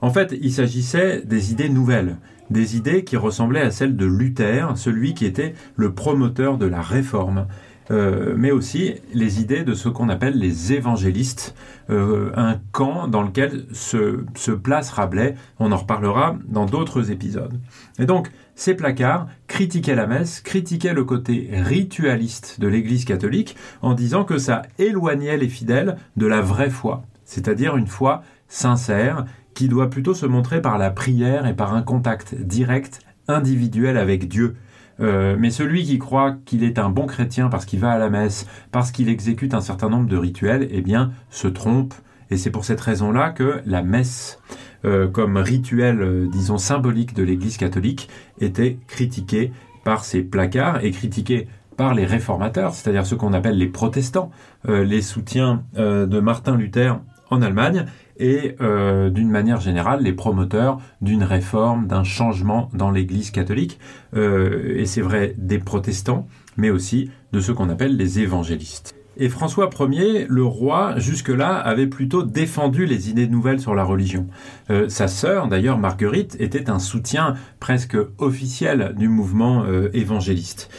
En 0.00 0.10
fait, 0.10 0.34
il 0.40 0.52
s'agissait 0.52 1.22
des 1.24 1.52
idées 1.52 1.68
nouvelles, 1.68 2.16
des 2.50 2.76
idées 2.76 3.04
qui 3.04 3.16
ressemblaient 3.16 3.62
à 3.62 3.70
celles 3.70 3.96
de 3.96 4.06
Luther, 4.06 4.76
celui 4.76 5.14
qui 5.14 5.26
était 5.26 5.54
le 5.76 5.92
promoteur 5.92 6.58
de 6.58 6.66
la 6.66 6.80
réforme, 6.80 7.46
euh, 7.90 8.34
mais 8.36 8.50
aussi 8.50 8.94
les 9.12 9.40
idées 9.40 9.64
de 9.64 9.74
ce 9.74 9.88
qu'on 9.88 10.08
appelle 10.08 10.38
les 10.38 10.72
évangélistes, 10.72 11.54
euh, 11.90 12.30
un 12.36 12.60
camp 12.72 13.08
dans 13.08 13.22
lequel 13.22 13.66
se, 13.72 14.24
se, 14.34 14.52
place 14.52 14.90
Rabelais. 14.90 15.34
On 15.58 15.72
en 15.72 15.76
reparlera 15.76 16.36
dans 16.46 16.66
d'autres 16.66 17.10
épisodes. 17.10 17.60
Et 17.98 18.06
donc, 18.06 18.30
ces 18.54 18.74
placards 18.74 19.26
critiquaient 19.48 19.94
la 19.94 20.06
messe, 20.06 20.40
critiquaient 20.40 20.94
le 20.94 21.04
côté 21.04 21.50
ritualiste 21.52 22.60
de 22.60 22.68
l'Église 22.68 23.04
catholique, 23.04 23.56
en 23.80 23.94
disant 23.94 24.24
que 24.24 24.38
ça 24.38 24.62
éloignait 24.78 25.36
les 25.36 25.48
fidèles 25.48 25.96
de 26.16 26.26
la 26.26 26.40
vraie 26.40 26.70
foi, 26.70 27.02
c'est-à-dire 27.24 27.76
une 27.76 27.86
foi 27.86 28.22
sincère 28.48 29.24
qui 29.54 29.68
doit 29.68 29.90
plutôt 29.90 30.14
se 30.14 30.26
montrer 30.26 30.62
par 30.62 30.78
la 30.78 30.90
prière 30.90 31.46
et 31.46 31.54
par 31.54 31.74
un 31.74 31.82
contact 31.82 32.34
direct, 32.34 33.00
individuel 33.28 33.96
avec 33.96 34.28
Dieu. 34.28 34.56
Euh, 35.00 35.36
mais 35.38 35.50
celui 35.50 35.84
qui 35.84 35.98
croit 35.98 36.36
qu'il 36.44 36.64
est 36.64 36.78
un 36.78 36.88
bon 36.88 37.06
chrétien 37.06 37.48
parce 37.48 37.64
qu'il 37.64 37.80
va 37.80 37.90
à 37.90 37.98
la 37.98 38.10
messe, 38.10 38.46
parce 38.70 38.90
qu'il 38.90 39.08
exécute 39.08 39.54
un 39.54 39.60
certain 39.60 39.88
nombre 39.88 40.08
de 40.08 40.16
rituels, 40.16 40.68
eh 40.70 40.80
bien, 40.80 41.12
se 41.30 41.48
trompe. 41.48 41.94
Et 42.30 42.36
c'est 42.36 42.50
pour 42.50 42.64
cette 42.64 42.80
raison-là 42.80 43.30
que 43.30 43.60
la 43.66 43.82
messe, 43.82 44.38
euh, 44.84 45.08
comme 45.08 45.36
rituel, 45.36 46.00
euh, 46.00 46.28
disons, 46.30 46.58
symbolique 46.58 47.14
de 47.14 47.22
l'Église 47.22 47.56
catholique, 47.56 48.08
était 48.40 48.78
critiquée 48.86 49.52
par 49.84 50.04
ces 50.04 50.22
placards 50.22 50.84
et 50.84 50.90
critiquée 50.90 51.48
par 51.76 51.94
les 51.94 52.04
réformateurs, 52.04 52.74
c'est-à-dire 52.74 53.06
ceux 53.06 53.16
qu'on 53.16 53.32
appelle 53.32 53.56
les 53.56 53.66
protestants, 53.66 54.30
les 54.68 55.00
soutiens 55.00 55.64
de 55.74 56.20
Martin 56.20 56.54
Luther 56.54 57.00
en 57.30 57.40
Allemagne, 57.40 57.86
et 58.22 58.54
euh, 58.60 59.10
d'une 59.10 59.28
manière 59.28 59.60
générale 59.60 60.02
les 60.02 60.12
promoteurs 60.12 60.80
d'une 61.00 61.24
réforme, 61.24 61.88
d'un 61.88 62.04
changement 62.04 62.70
dans 62.72 62.92
l'Église 62.92 63.32
catholique, 63.32 63.80
euh, 64.14 64.78
et 64.78 64.86
c'est 64.86 65.00
vrai 65.00 65.34
des 65.36 65.58
protestants, 65.58 66.28
mais 66.56 66.70
aussi 66.70 67.10
de 67.32 67.40
ceux 67.40 67.52
qu'on 67.52 67.68
appelle 67.68 67.96
les 67.96 68.20
évangélistes. 68.20 68.94
Et 69.16 69.28
François 69.28 69.68
Ier, 69.90 70.26
le 70.28 70.44
roi, 70.44 70.94
jusque-là, 70.98 71.56
avait 71.56 71.88
plutôt 71.88 72.22
défendu 72.22 72.86
les 72.86 73.10
idées 73.10 73.26
nouvelles 73.26 73.60
sur 73.60 73.74
la 73.74 73.82
religion. 73.82 74.28
Euh, 74.70 74.88
sa 74.88 75.08
sœur, 75.08 75.48
d'ailleurs 75.48 75.78
Marguerite, 75.78 76.36
était 76.38 76.70
un 76.70 76.78
soutien 76.78 77.34
presque 77.58 77.96
officiel 78.18 78.94
du 78.96 79.08
mouvement 79.08 79.66
évangéliste. 79.92 80.70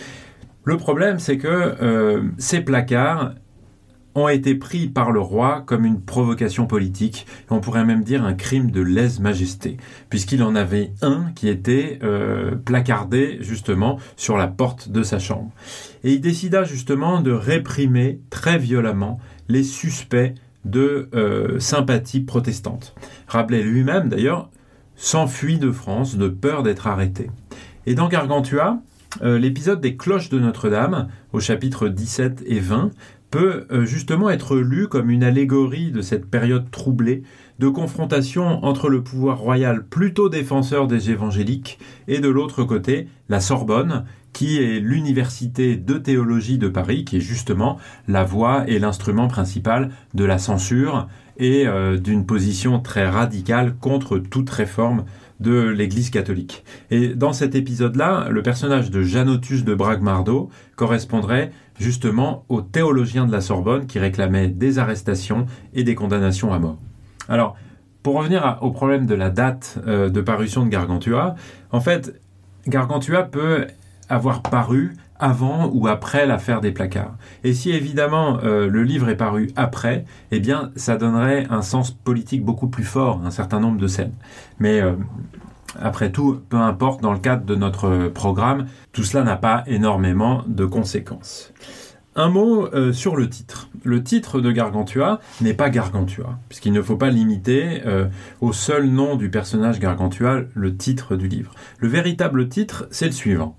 Le 0.64 0.78
problème, 0.78 1.20
c'est 1.20 1.38
que 1.38 2.24
ces 2.38 2.62
placards 2.62 3.34
ont 4.16 4.28
été 4.28 4.56
pris 4.56 4.88
par 4.88 5.12
le 5.12 5.20
roi 5.20 5.64
comme 5.66 5.86
une 5.86 6.02
provocation 6.02 6.68
politique, 6.68 7.26
on 7.50 7.60
pourrait 7.60 7.86
même 7.86 8.04
dire 8.04 8.24
un 8.24 8.34
crime 8.34 8.72
de 8.72 8.82
lèse-majesté, 8.82 9.78
puisqu'il 10.10 10.44
en 10.44 10.56
avait 10.56 10.92
un 11.02 11.32
qui 11.36 11.48
était 11.48 12.00
euh, 12.04 12.56
placardé 12.56 13.38
justement 13.42 14.00
sur 14.16 14.38
la 14.38 14.48
porte 14.48 14.90
de 14.90 15.04
sa 15.04 15.20
chambre. 15.20 15.52
Et 16.04 16.14
il 16.14 16.22
décida 16.22 16.64
justement 16.64 17.22
de 17.22 17.32
réprimer 17.32 18.20
très 18.30 18.58
violemment 18.58 19.20
les 19.50 19.64
suspects 19.64 20.34
de 20.66 21.10
euh, 21.14 21.60
sympathie 21.60 22.22
protestante. 22.22 22.96
Rabelais 23.28 23.64
lui-même, 23.64 24.10
d'ailleurs, 24.10 24.50
s'enfuit 24.96 25.58
de 25.58 25.72
France 25.72 26.16
de 26.16 26.30
peur 26.30 26.64
d'être 26.64 26.88
arrêté. 26.88 27.30
Et 27.86 27.96
dans 27.96 28.08
Gargantua, 28.08 28.80
euh, 29.22 29.38
l'épisode 29.38 29.82
des 29.82 29.98
cloches 29.98 30.30
de 30.30 30.40
Notre-Dame, 30.40 31.10
au 31.34 31.40
chapitre 31.40 31.88
17 31.88 32.44
et 32.46 32.60
20, 32.60 32.92
peut 33.34 33.66
euh, 33.72 33.84
justement 33.84 34.30
être 34.30 34.58
lu 34.58 34.88
comme 34.88 35.10
une 35.10 35.24
allégorie 35.24 35.90
de 35.90 36.04
cette 36.04 36.28
période 36.28 36.70
troublée 36.70 37.24
de 37.58 37.68
confrontation 37.68 38.64
entre 38.64 38.90
le 38.90 39.02
pouvoir 39.02 39.40
royal 39.40 39.88
plutôt 39.88 40.30
défenseur 40.30 40.86
des 40.86 41.10
évangéliques 41.10 41.80
et 42.08 42.20
de 42.20 42.30
l'autre 42.30 42.64
côté 42.64 43.08
la 43.30 43.40
Sorbonne 43.40 44.06
qui 44.34 44.62
est 44.62 44.80
l'université 44.80 45.76
de 45.76 45.96
théologie 45.96 46.60
de 46.60 46.68
Paris, 46.68 47.06
qui 47.06 47.18
est 47.18 47.22
justement 47.22 47.80
la 48.08 48.24
voie 48.24 48.66
et 48.68 48.78
l'instrument 48.78 49.28
principal 49.28 49.90
de 50.14 50.26
la 50.26 50.38
censure 50.38 51.08
et 51.38 51.66
euh, 51.66 51.98
d'une 51.98 52.28
position 52.28 52.82
très 52.82 53.10
radicale 53.10 53.76
contre 53.80 54.20
toute 54.20 54.52
réforme 54.52 55.06
de 55.40 55.70
l'Église 55.70 56.12
catholique. 56.12 56.64
Et 56.92 57.16
dans 57.16 57.34
cet 57.34 57.56
épisode-là, 57.56 58.28
le 58.30 58.44
personnage 58.44 58.92
de 58.92 59.02
Janotus 59.02 59.64
de 59.64 59.74
Bragmardo 59.74 60.50
correspondrait 60.76 61.52
justement 61.80 62.46
aux 62.50 62.62
théologiens 62.62 63.26
de 63.26 63.32
la 63.32 63.42
Sorbonne 63.42 63.86
qui 63.86 64.00
réclamaient 64.00 64.48
des 64.48 64.80
arrestations 64.80 65.46
et 65.74 65.84
des 65.84 65.96
condamnations 65.96 66.54
à 66.54 66.60
mort. 66.60 66.78
Alors, 67.30 67.56
pour 68.04 68.16
revenir 68.16 68.58
au 68.62 68.72
problème 68.72 69.06
de 69.06 69.16
la 69.16 69.30
date 69.30 69.80
euh, 69.88 70.10
de 70.10 70.22
parution 70.22 70.66
de 70.66 70.70
Gargantua, 70.70 71.36
en 71.72 71.80
fait, 71.80 72.20
Gargantua 72.68 73.24
peut 73.24 73.68
avoir 74.10 74.42
paru 74.42 74.96
avant 75.20 75.70
ou 75.74 75.88
après 75.88 76.26
l'affaire 76.26 76.60
des 76.60 76.72
placards. 76.72 77.16
Et 77.46 77.54
si 77.54 77.72
évidemment 77.72 78.40
euh, 78.44 78.68
le 78.68 78.84
livre 78.84 79.08
est 79.10 79.16
paru 79.16 79.52
après, 79.56 80.06
eh 80.32 80.40
bien 80.40 80.72
ça 80.76 80.98
donnerait 80.98 81.48
un 81.50 81.62
sens 81.62 81.92
politique 81.92 82.44
beaucoup 82.44 82.68
plus 82.68 82.84
fort 82.84 83.22
un 83.24 83.32
certain 83.32 83.62
nombre 83.62 83.80
de 83.80 83.88
scènes. 83.88 84.14
Mais 84.60 84.82
euh, 84.82 84.94
après 85.80 86.12
tout, 86.12 86.42
peu 86.50 86.58
importe, 86.58 87.02
dans 87.02 87.14
le 87.14 87.20
cadre 87.20 87.46
de 87.46 87.56
notre 87.56 88.10
programme, 88.10 88.68
tout 88.92 89.04
cela 89.04 89.24
n'a 89.24 89.36
pas 89.36 89.64
énormément 89.68 90.44
de 90.48 90.66
conséquences. 90.66 91.54
Un 92.16 92.30
mot 92.30 92.68
euh, 92.74 92.94
sur 92.94 93.16
le 93.16 93.28
titre. 93.28 93.70
Le 93.84 94.04
titre 94.04 94.40
de 94.40 94.52
Gargantua 94.52 95.20
n'est 95.42 95.56
pas 95.56 95.70
Gargantua, 95.70 96.38
puisqu'il 96.48 96.74
ne 96.74 96.82
faut 96.82 96.98
pas 96.98 97.10
limiter 97.10 97.82
au 98.40 98.54
seul 98.54 98.88
nom 98.88 99.16
du 99.16 99.30
personnage 99.30 99.80
Gargantua 99.80 100.42
le 100.54 100.78
titre 100.78 101.16
du 101.16 101.28
livre. 101.28 101.54
Le 101.80 101.88
véritable 101.88 102.48
titre, 102.50 102.88
c'est 102.92 103.08
le 103.08 103.12
suivant 103.12 103.58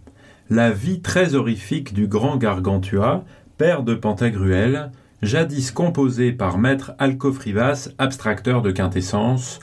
la 0.50 0.70
vie 0.70 1.00
très 1.00 1.34
horrifique 1.34 1.94
du 1.94 2.06
grand 2.06 2.36
Gargantua, 2.36 3.24
père 3.56 3.82
de 3.82 3.94
Pantagruel, 3.94 4.90
jadis 5.22 5.70
composé 5.70 6.32
par 6.32 6.58
maître 6.58 6.92
Alcofrivas, 6.98 7.90
abstracteur 7.98 8.62
de 8.62 8.70
quintessence, 8.70 9.60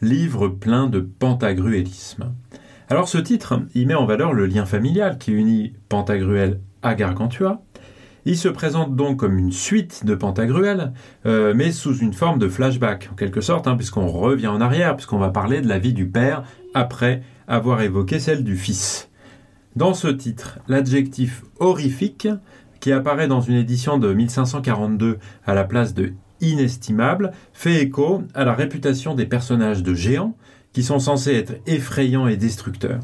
livre 0.00 0.48
plein 0.48 0.88
de 0.88 1.00
pantagruélisme. 1.00 2.34
Alors 2.88 3.08
ce 3.08 3.18
titre, 3.18 3.62
il 3.74 3.86
met 3.86 3.94
en 3.94 4.06
valeur 4.06 4.32
le 4.32 4.46
lien 4.46 4.66
familial 4.66 5.18
qui 5.18 5.32
unit 5.32 5.72
Pantagruel 5.88 6.60
à 6.82 6.94
Gargantua. 6.94 7.62
Il 8.26 8.36
se 8.36 8.48
présente 8.48 8.96
donc 8.96 9.18
comme 9.18 9.38
une 9.38 9.52
suite 9.52 10.04
de 10.06 10.14
Pantagruel, 10.14 10.92
euh, 11.26 11.52
mais 11.54 11.72
sous 11.72 11.98
une 11.98 12.14
forme 12.14 12.38
de 12.38 12.48
flashback, 12.48 13.10
en 13.12 13.14
quelque 13.14 13.40
sorte, 13.40 13.66
hein, 13.66 13.76
puisqu'on 13.76 14.06
revient 14.06 14.46
en 14.46 14.60
arrière, 14.60 14.96
puisqu'on 14.96 15.18
va 15.18 15.30
parler 15.30 15.60
de 15.60 15.68
la 15.68 15.78
vie 15.78 15.92
du 15.92 16.06
père 16.06 16.42
après 16.72 17.22
avoir 17.48 17.82
évoqué 17.82 18.18
celle 18.18 18.44
du 18.44 18.56
fils. 18.56 19.10
Dans 19.76 19.92
ce 19.92 20.08
titre, 20.08 20.58
l'adjectif 20.68 21.42
horrifique, 21.58 22.28
qui 22.80 22.92
apparaît 22.92 23.28
dans 23.28 23.40
une 23.40 23.56
édition 23.56 23.98
de 23.98 24.12
1542 24.12 25.18
à 25.46 25.54
la 25.54 25.64
place 25.64 25.94
de 25.94 26.12
inestimable, 26.40 27.32
fait 27.52 27.82
écho 27.82 28.22
à 28.34 28.44
la 28.44 28.54
réputation 28.54 29.14
des 29.14 29.26
personnages 29.26 29.82
de 29.82 29.94
géants 29.94 30.36
qui 30.72 30.82
sont 30.82 30.98
censés 30.98 31.34
être 31.34 31.54
effrayants 31.66 32.26
et 32.26 32.36
destructeurs. 32.36 33.00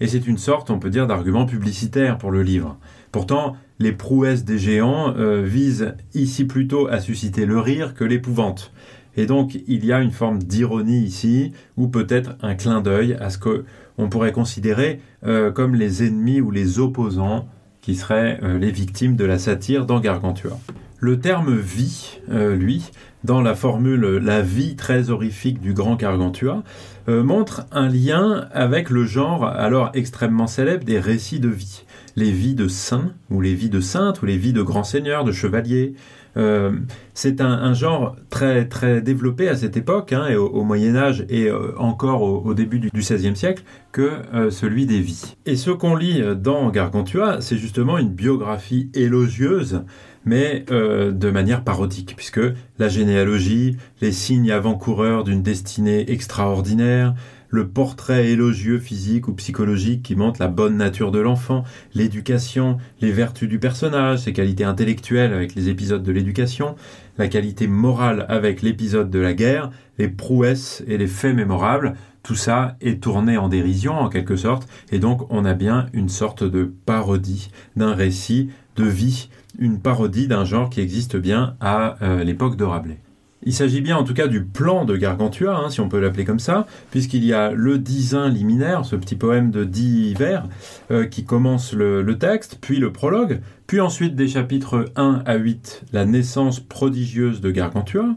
Et 0.00 0.08
c'est 0.08 0.26
une 0.26 0.38
sorte, 0.38 0.70
on 0.70 0.78
peut 0.78 0.90
dire, 0.90 1.06
d'argument 1.06 1.46
publicitaire 1.46 2.18
pour 2.18 2.32
le 2.32 2.42
livre. 2.42 2.78
Pourtant, 3.12 3.56
les 3.78 3.92
prouesses 3.92 4.44
des 4.44 4.58
géants 4.58 5.14
euh, 5.16 5.42
visent 5.42 5.94
ici 6.14 6.44
plutôt 6.44 6.88
à 6.88 7.00
susciter 7.00 7.46
le 7.46 7.60
rire 7.60 7.94
que 7.94 8.04
l'épouvante. 8.04 8.72
Et 9.16 9.26
donc, 9.26 9.58
il 9.66 9.84
y 9.84 9.92
a 9.92 10.00
une 10.00 10.10
forme 10.10 10.38
d'ironie 10.38 11.02
ici, 11.02 11.52
ou 11.76 11.88
peut-être 11.88 12.36
un 12.40 12.54
clin 12.54 12.80
d'œil 12.80 13.14
à 13.20 13.30
ce 13.30 13.38
que 13.38 13.64
on 13.98 14.08
pourrait 14.08 14.32
considérer 14.32 15.00
euh, 15.24 15.52
comme 15.52 15.74
les 15.74 16.06
ennemis 16.06 16.40
ou 16.40 16.50
les 16.50 16.78
opposants 16.78 17.46
qui 17.82 17.94
seraient 17.94 18.40
euh, 18.42 18.58
les 18.58 18.70
victimes 18.70 19.16
de 19.16 19.24
la 19.24 19.38
satire 19.38 19.84
dans 19.84 20.00
Gargantua. 20.00 20.58
Le 21.04 21.18
terme 21.18 21.58
vie, 21.58 22.20
euh, 22.30 22.54
lui, 22.54 22.92
dans 23.24 23.40
la 23.40 23.56
formule 23.56 24.20
la 24.22 24.40
vie 24.40 24.76
très 24.76 25.10
horrifique 25.10 25.60
du 25.60 25.74
grand 25.74 25.96
Gargantua, 25.96 26.62
montre 27.08 27.66
un 27.72 27.88
lien 27.88 28.46
avec 28.52 28.88
le 28.88 29.04
genre 29.04 29.44
alors 29.44 29.90
extrêmement 29.94 30.46
célèbre 30.46 30.84
des 30.84 31.00
récits 31.00 31.40
de 31.40 31.48
vie. 31.48 31.82
Les 32.14 32.30
vies 32.30 32.54
de 32.54 32.68
saints, 32.68 33.12
ou 33.30 33.40
les 33.40 33.54
vies 33.54 33.70
de 33.70 33.80
saintes, 33.80 34.22
ou 34.22 34.26
les 34.26 34.36
vies 34.36 34.52
de 34.52 34.62
grands 34.62 34.84
seigneurs, 34.84 35.24
de 35.24 35.32
chevaliers, 35.32 35.94
euh, 36.36 36.72
c'est 37.14 37.40
un, 37.40 37.74
genre 37.74 38.16
très 38.30 38.66
très 38.66 39.02
développé 39.02 39.48
à 39.48 39.56
cette 39.56 39.76
époque, 39.76 40.12
hein, 40.12 40.34
au, 40.36 40.64
Moyen 40.64 40.96
Âge 40.96 41.26
et 41.28 41.48
euh, 41.48 41.72
encore 41.78 42.22
au, 42.22 42.54
début 42.54 42.78
du 42.78 42.90
XVIe 42.94 43.36
siècle, 43.36 43.64
que 43.92 44.12
euh, 44.34 44.50
celui 44.50 44.86
des 44.86 45.00
vies. 45.00 45.36
Et 45.46 45.56
ce 45.56 45.70
qu'on 45.70 45.94
lit 45.94 46.22
dans 46.36 46.70
Gargantua, 46.70 47.40
c'est 47.40 47.58
justement 47.58 47.98
une 47.98 48.10
biographie 48.10 48.90
élogieuse, 48.94 49.84
mais 50.24 50.64
de 50.68 51.30
manière 51.30 51.64
parodique, 51.64 52.14
puisque 52.16 52.40
la 52.78 52.88
généalogie, 52.88 53.76
les 54.00 54.12
signes 54.12 54.50
avant-coureurs 54.50 55.24
d'une 55.24 55.42
destinée 55.42 56.10
extraordinaire, 56.10 57.14
le 57.52 57.68
portrait 57.68 58.28
élogieux 58.28 58.78
physique 58.78 59.28
ou 59.28 59.34
psychologique 59.34 60.02
qui 60.02 60.16
montre 60.16 60.40
la 60.40 60.48
bonne 60.48 60.78
nature 60.78 61.10
de 61.10 61.20
l'enfant, 61.20 61.64
l'éducation, 61.94 62.78
les 63.02 63.12
vertus 63.12 63.46
du 63.46 63.58
personnage, 63.58 64.20
ses 64.20 64.32
qualités 64.32 64.64
intellectuelles 64.64 65.34
avec 65.34 65.54
les 65.54 65.68
épisodes 65.68 66.02
de 66.02 66.12
l'éducation, 66.12 66.76
la 67.18 67.28
qualité 67.28 67.66
morale 67.66 68.26
avec 68.28 68.62
l'épisode 68.62 69.10
de 69.10 69.18
la 69.18 69.34
guerre, 69.34 69.70
les 69.98 70.08
prouesses 70.08 70.82
et 70.86 70.98
les 70.98 71.06
faits 71.06 71.34
mémorables, 71.34 71.94
tout 72.22 72.34
ça 72.34 72.76
est 72.80 73.02
tourné 73.02 73.36
en 73.36 73.48
dérision 73.48 73.94
en 73.94 74.08
quelque 74.08 74.36
sorte, 74.36 74.68
et 74.90 74.98
donc 74.98 75.26
on 75.30 75.44
a 75.44 75.54
bien 75.54 75.86
une 75.92 76.08
sorte 76.08 76.44
de 76.44 76.72
parodie 76.86 77.50
d'un 77.76 77.94
récit 77.94 78.50
de 78.76 78.84
vie, 78.84 79.28
une 79.58 79.80
parodie 79.80 80.28
d'un 80.28 80.44
genre 80.44 80.70
qui 80.70 80.80
existe 80.80 81.16
bien 81.16 81.56
à 81.60 81.96
euh, 82.02 82.24
l'époque 82.24 82.56
de 82.56 82.64
Rabelais. 82.64 83.00
Il 83.44 83.52
s'agit 83.52 83.80
bien 83.80 83.96
en 83.96 84.04
tout 84.04 84.14
cas 84.14 84.28
du 84.28 84.44
plan 84.44 84.84
de 84.84 84.96
Gargantua, 84.96 85.56
hein, 85.56 85.68
si 85.68 85.80
on 85.80 85.88
peut 85.88 86.00
l'appeler 86.00 86.24
comme 86.24 86.38
ça, 86.38 86.66
puisqu'il 86.90 87.24
y 87.24 87.32
a 87.32 87.50
le 87.50 87.78
disin 87.78 88.28
liminaire, 88.28 88.84
ce 88.84 88.94
petit 88.94 89.16
poème 89.16 89.50
de 89.50 89.64
dix 89.64 90.14
vers, 90.14 90.44
euh, 90.90 91.06
qui 91.06 91.24
commence 91.24 91.72
le, 91.72 92.16
texte, 92.18 92.58
puis 92.60 92.78
le 92.78 92.92
prologue, 92.92 93.40
puis 93.66 93.80
ensuite 93.80 94.14
des 94.14 94.28
chapitres 94.28 94.86
1 94.94 95.22
à 95.26 95.34
8, 95.34 95.84
la 95.92 96.04
naissance 96.04 96.60
prodigieuse 96.60 97.40
de 97.40 97.50
Gargantua, 97.50 98.14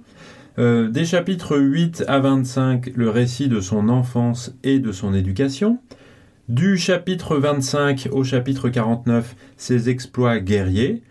euh, 0.60 0.89
des 0.89 1.05
chapitres 1.05 1.58
8 1.58 2.05
à 2.08 2.20
25, 2.20 2.91
le 2.96 3.10
récit 3.10 3.48
de 3.48 3.62
son 3.62 3.89
enfance 3.89 4.53
et 4.63 4.79
de 4.79 4.91
son 4.91 5.13
éducation, 5.13 5.79
du 6.50 6.77
chapitre 6.77 7.38
25 7.38 8.10
au 8.12 8.24
chapitre 8.24 8.70
49, 8.70 9.36
ses 9.58 9.89
exploits 9.89 10.39
guerriers, 10.39 11.01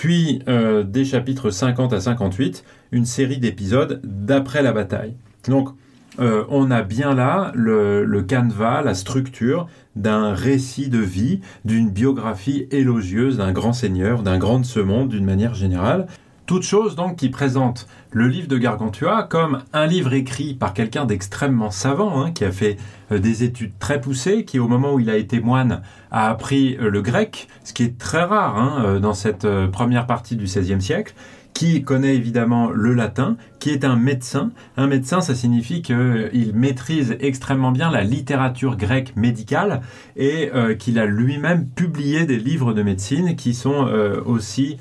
puis 0.00 0.40
euh, 0.48 0.82
des 0.82 1.04
chapitres 1.04 1.50
50 1.50 1.92
à 1.92 2.00
58, 2.00 2.64
une 2.90 3.04
série 3.04 3.36
d'épisodes 3.36 4.00
d'après 4.02 4.62
la 4.62 4.72
bataille. 4.72 5.12
Donc 5.46 5.68
euh, 6.20 6.44
on 6.48 6.70
a 6.70 6.80
bien 6.80 7.14
là 7.14 7.52
le, 7.54 8.06
le 8.06 8.22
canevas, 8.22 8.80
la 8.80 8.94
structure 8.94 9.68
d'un 9.96 10.32
récit 10.32 10.88
de 10.88 11.00
vie, 11.00 11.42
d'une 11.66 11.90
biographie 11.90 12.66
élogieuse 12.70 13.36
d'un 13.36 13.52
grand 13.52 13.74
seigneur, 13.74 14.22
d'un 14.22 14.38
grand 14.38 14.60
de 14.60 14.64
ce 14.64 14.80
monde 14.80 15.10
d'une 15.10 15.26
manière 15.26 15.52
générale. 15.52 16.06
Toute 16.50 16.64
chose 16.64 16.96
donc 16.96 17.14
qui 17.14 17.28
présente 17.28 17.86
le 18.10 18.26
livre 18.26 18.48
de 18.48 18.58
Gargantua 18.58 19.22
comme 19.22 19.62
un 19.72 19.86
livre 19.86 20.12
écrit 20.14 20.54
par 20.54 20.74
quelqu'un 20.74 21.04
d'extrêmement 21.04 21.70
savant, 21.70 22.20
hein, 22.20 22.32
qui 22.32 22.44
a 22.44 22.50
fait 22.50 22.76
euh, 23.12 23.20
des 23.20 23.44
études 23.44 23.78
très 23.78 24.00
poussées, 24.00 24.44
qui 24.44 24.58
au 24.58 24.66
moment 24.66 24.94
où 24.94 24.98
il 24.98 25.10
a 25.10 25.16
été 25.16 25.38
moine 25.38 25.82
a 26.10 26.28
appris 26.28 26.76
euh, 26.78 26.90
le 26.90 27.02
grec, 27.02 27.46
ce 27.62 27.72
qui 27.72 27.84
est 27.84 27.96
très 27.96 28.24
rare 28.24 28.58
hein, 28.58 28.82
euh, 28.84 28.98
dans 28.98 29.14
cette 29.14 29.46
première 29.70 30.08
partie 30.08 30.34
du 30.34 30.46
XVIe 30.46 30.82
siècle, 30.82 31.14
qui 31.60 31.82
connaît 31.82 32.14
évidemment 32.14 32.70
le 32.70 32.94
latin, 32.94 33.36
qui 33.58 33.68
est 33.68 33.84
un 33.84 33.94
médecin. 33.94 34.50
Un 34.78 34.86
médecin, 34.86 35.20
ça 35.20 35.34
signifie 35.34 35.82
qu'il 35.82 36.52
maîtrise 36.54 37.18
extrêmement 37.20 37.70
bien 37.70 37.90
la 37.90 38.02
littérature 38.02 38.78
grecque 38.78 39.12
médicale 39.14 39.82
et 40.16 40.50
qu'il 40.78 40.98
a 40.98 41.04
lui-même 41.04 41.66
publié 41.66 42.24
des 42.24 42.38
livres 42.38 42.72
de 42.72 42.82
médecine 42.82 43.36
qui 43.36 43.52
sont 43.52 43.86
aussi 44.24 44.78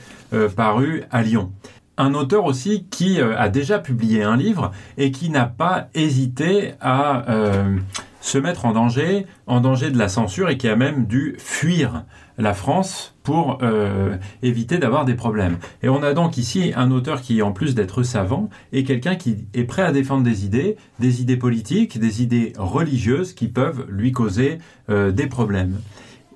parus 0.56 1.04
à 1.12 1.22
Lyon 1.22 1.52
un 2.00 2.14
auteur 2.14 2.46
aussi 2.46 2.86
qui 2.90 3.20
euh, 3.20 3.38
a 3.38 3.50
déjà 3.50 3.78
publié 3.78 4.24
un 4.24 4.38
livre 4.38 4.72
et 4.98 5.12
qui 5.12 5.30
n'a 5.30 5.46
pas 5.46 5.90
hésité 5.94 6.74
à, 6.80 7.30
euh, 7.30 7.78
se 8.22 8.38
mettre 8.38 8.66
en 8.66 8.74
danger, 8.74 9.26
en 9.48 9.62
danger 9.62 9.92
de 9.92 9.98
la 9.98 10.10
censure 10.10 10.50
et 10.50 10.58
qui 10.58 10.68
a 10.68 10.76
même 10.76 11.06
dû 11.06 11.36
fuir 11.38 12.06
la 12.38 12.54
France 12.54 13.16
pour 13.24 13.60
euh, 13.62 14.16
éviter 14.42 14.78
d'avoir 14.78 15.06
des 15.06 15.14
problèmes. 15.14 15.58
Et 15.84 15.90
on 15.90 16.02
a 16.04 16.14
donc 16.14 16.38
ici 16.38 16.72
un 16.76 16.90
auteur 16.92 17.22
qui, 17.22 17.42
en 17.42 17.52
plus 17.52 17.76
d'être 17.76 18.04
savant, 18.04 18.50
est 18.72 18.84
quelqu'un 18.84 19.16
qui 19.16 19.48
est 19.54 19.66
prêt 19.66 19.84
à 19.84 19.92
défendre 19.92 20.24
des 20.24 20.46
idées, 20.46 20.78
des 21.00 21.22
idées 21.22 21.38
politiques, 21.38 22.00
des 22.00 22.24
idées 22.24 22.54
religieuses 22.58 23.34
qui 23.34 23.48
peuvent 23.48 23.86
lui 23.90 24.12
causer 24.12 24.60
euh, 24.90 25.12
des 25.12 25.28
problèmes. 25.28 25.80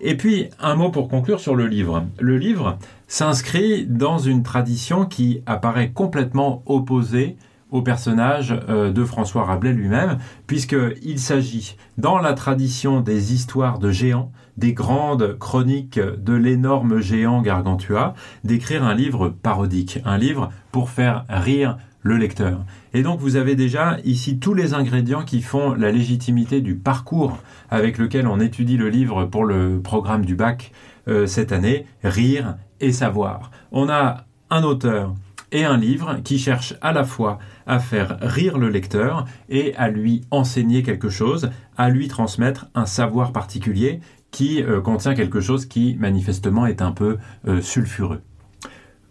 Et 0.01 0.17
puis, 0.17 0.49
un 0.59 0.75
mot 0.75 0.89
pour 0.89 1.07
conclure 1.07 1.39
sur 1.39 1.55
le 1.55 1.65
livre. 1.65 2.05
Le 2.19 2.37
livre 2.37 2.77
s'inscrit 3.07 3.85
dans 3.85 4.17
une 4.17 4.43
tradition 4.43 5.05
qui 5.05 5.41
apparaît 5.45 5.91
complètement 5.91 6.61
opposée 6.65 7.37
au 7.73 7.81
personnage 7.81 8.55
euh, 8.69 8.93
de 8.93 9.03
François 9.03 9.43
Rabelais 9.43 9.73
lui-même, 9.73 10.19
puisqu'il 10.47 11.19
s'agit, 11.19 11.75
dans 11.97 12.19
la 12.19 12.33
tradition 12.33 13.01
des 13.01 13.33
histoires 13.33 13.79
de 13.79 13.91
géants, 13.91 14.31
des 14.57 14.73
grandes 14.73 15.37
chroniques 15.39 15.99
de 15.99 16.33
l'énorme 16.33 17.01
géant 17.01 17.41
Gargantua, 17.41 18.13
d'écrire 18.43 18.83
un 18.83 18.93
livre 18.93 19.29
parodique, 19.29 19.99
un 20.05 20.19
livre 20.19 20.51
pour 20.71 20.91
faire 20.91 21.25
rire 21.27 21.77
le 22.03 22.17
lecteur. 22.17 22.63
Et 22.93 23.01
donc 23.01 23.19
vous 23.19 23.37
avez 23.37 23.55
déjà 23.55 23.97
ici 24.03 24.37
tous 24.37 24.53
les 24.53 24.75
ingrédients 24.75 25.23
qui 25.23 25.41
font 25.41 25.73
la 25.73 25.91
légitimité 25.91 26.61
du 26.61 26.75
parcours 26.75 27.39
avec 27.71 27.97
lequel 27.97 28.27
on 28.27 28.39
étudie 28.39 28.77
le 28.77 28.89
livre 28.89 29.25
pour 29.25 29.45
le 29.45 29.81
programme 29.81 30.25
du 30.25 30.35
bac 30.35 30.71
euh, 31.07 31.25
cette 31.25 31.51
année, 31.51 31.87
rire 32.03 32.55
et 32.81 32.91
savoir. 32.91 33.49
On 33.71 33.89
a 33.89 34.25
un 34.51 34.63
auteur 34.63 35.15
et 35.51 35.63
un 35.63 35.77
livre 35.77 36.17
qui 36.23 36.37
cherche 36.37 36.75
à 36.81 36.91
la 36.91 37.03
fois 37.03 37.39
à 37.67 37.79
faire 37.79 38.17
rire 38.21 38.57
le 38.57 38.69
lecteur 38.69 39.25
et 39.49 39.73
à 39.75 39.89
lui 39.89 40.21
enseigner 40.31 40.83
quelque 40.83 41.09
chose, 41.09 41.49
à 41.77 41.89
lui 41.89 42.07
transmettre 42.07 42.67
un 42.75 42.85
savoir 42.85 43.31
particulier 43.31 43.99
qui 44.31 44.63
euh, 44.63 44.81
contient 44.81 45.13
quelque 45.13 45.39
chose 45.39 45.65
qui 45.65 45.95
manifestement 45.99 46.65
est 46.65 46.81
un 46.81 46.91
peu 46.91 47.17
euh, 47.47 47.61
sulfureux. 47.61 48.21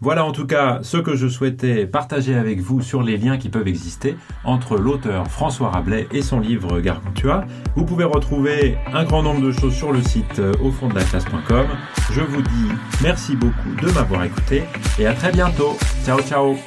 Voilà 0.03 0.25
en 0.25 0.33
tout 0.33 0.45
cas 0.45 0.79
ce 0.81 0.97
que 0.97 1.15
je 1.15 1.29
souhaitais 1.29 1.87
partager 1.87 2.35
avec 2.35 2.59
vous 2.59 2.81
sur 2.81 3.03
les 3.03 3.15
liens 3.15 3.37
qui 3.37 3.47
peuvent 3.47 3.69
exister 3.69 4.17
entre 4.43 4.75
l'auteur 4.75 5.27
François 5.27 5.69
Rabelais 5.69 6.09
et 6.11 6.21
son 6.21 6.41
livre 6.41 6.81
Gargantua. 6.81 7.45
Vous 7.77 7.85
pouvez 7.85 8.03
retrouver 8.03 8.77
un 8.93 9.05
grand 9.05 9.23
nombre 9.23 9.39
de 9.39 9.53
choses 9.53 9.73
sur 9.73 9.93
le 9.93 10.01
site 10.01 10.39
euh, 10.39 10.51
au 10.61 10.71
fond 10.71 10.89
de 10.89 10.95
la 10.95 11.05
classe.com. 11.05 11.67
Je 12.11 12.19
vous 12.19 12.41
dis 12.41 12.69
merci 13.01 13.37
beaucoup 13.37 13.73
de 13.81 13.89
m'avoir 13.93 14.25
écouté 14.25 14.63
et 14.99 15.07
à 15.07 15.13
très 15.13 15.31
bientôt. 15.31 15.77
Ciao 16.03 16.19
ciao. 16.19 16.57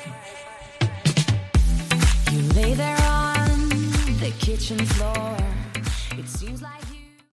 You 2.32 2.42
lay 2.54 2.74
there 2.74 3.00
on 3.02 3.68
the 4.20 4.32
kitchen 4.38 4.78
floor. 4.78 5.55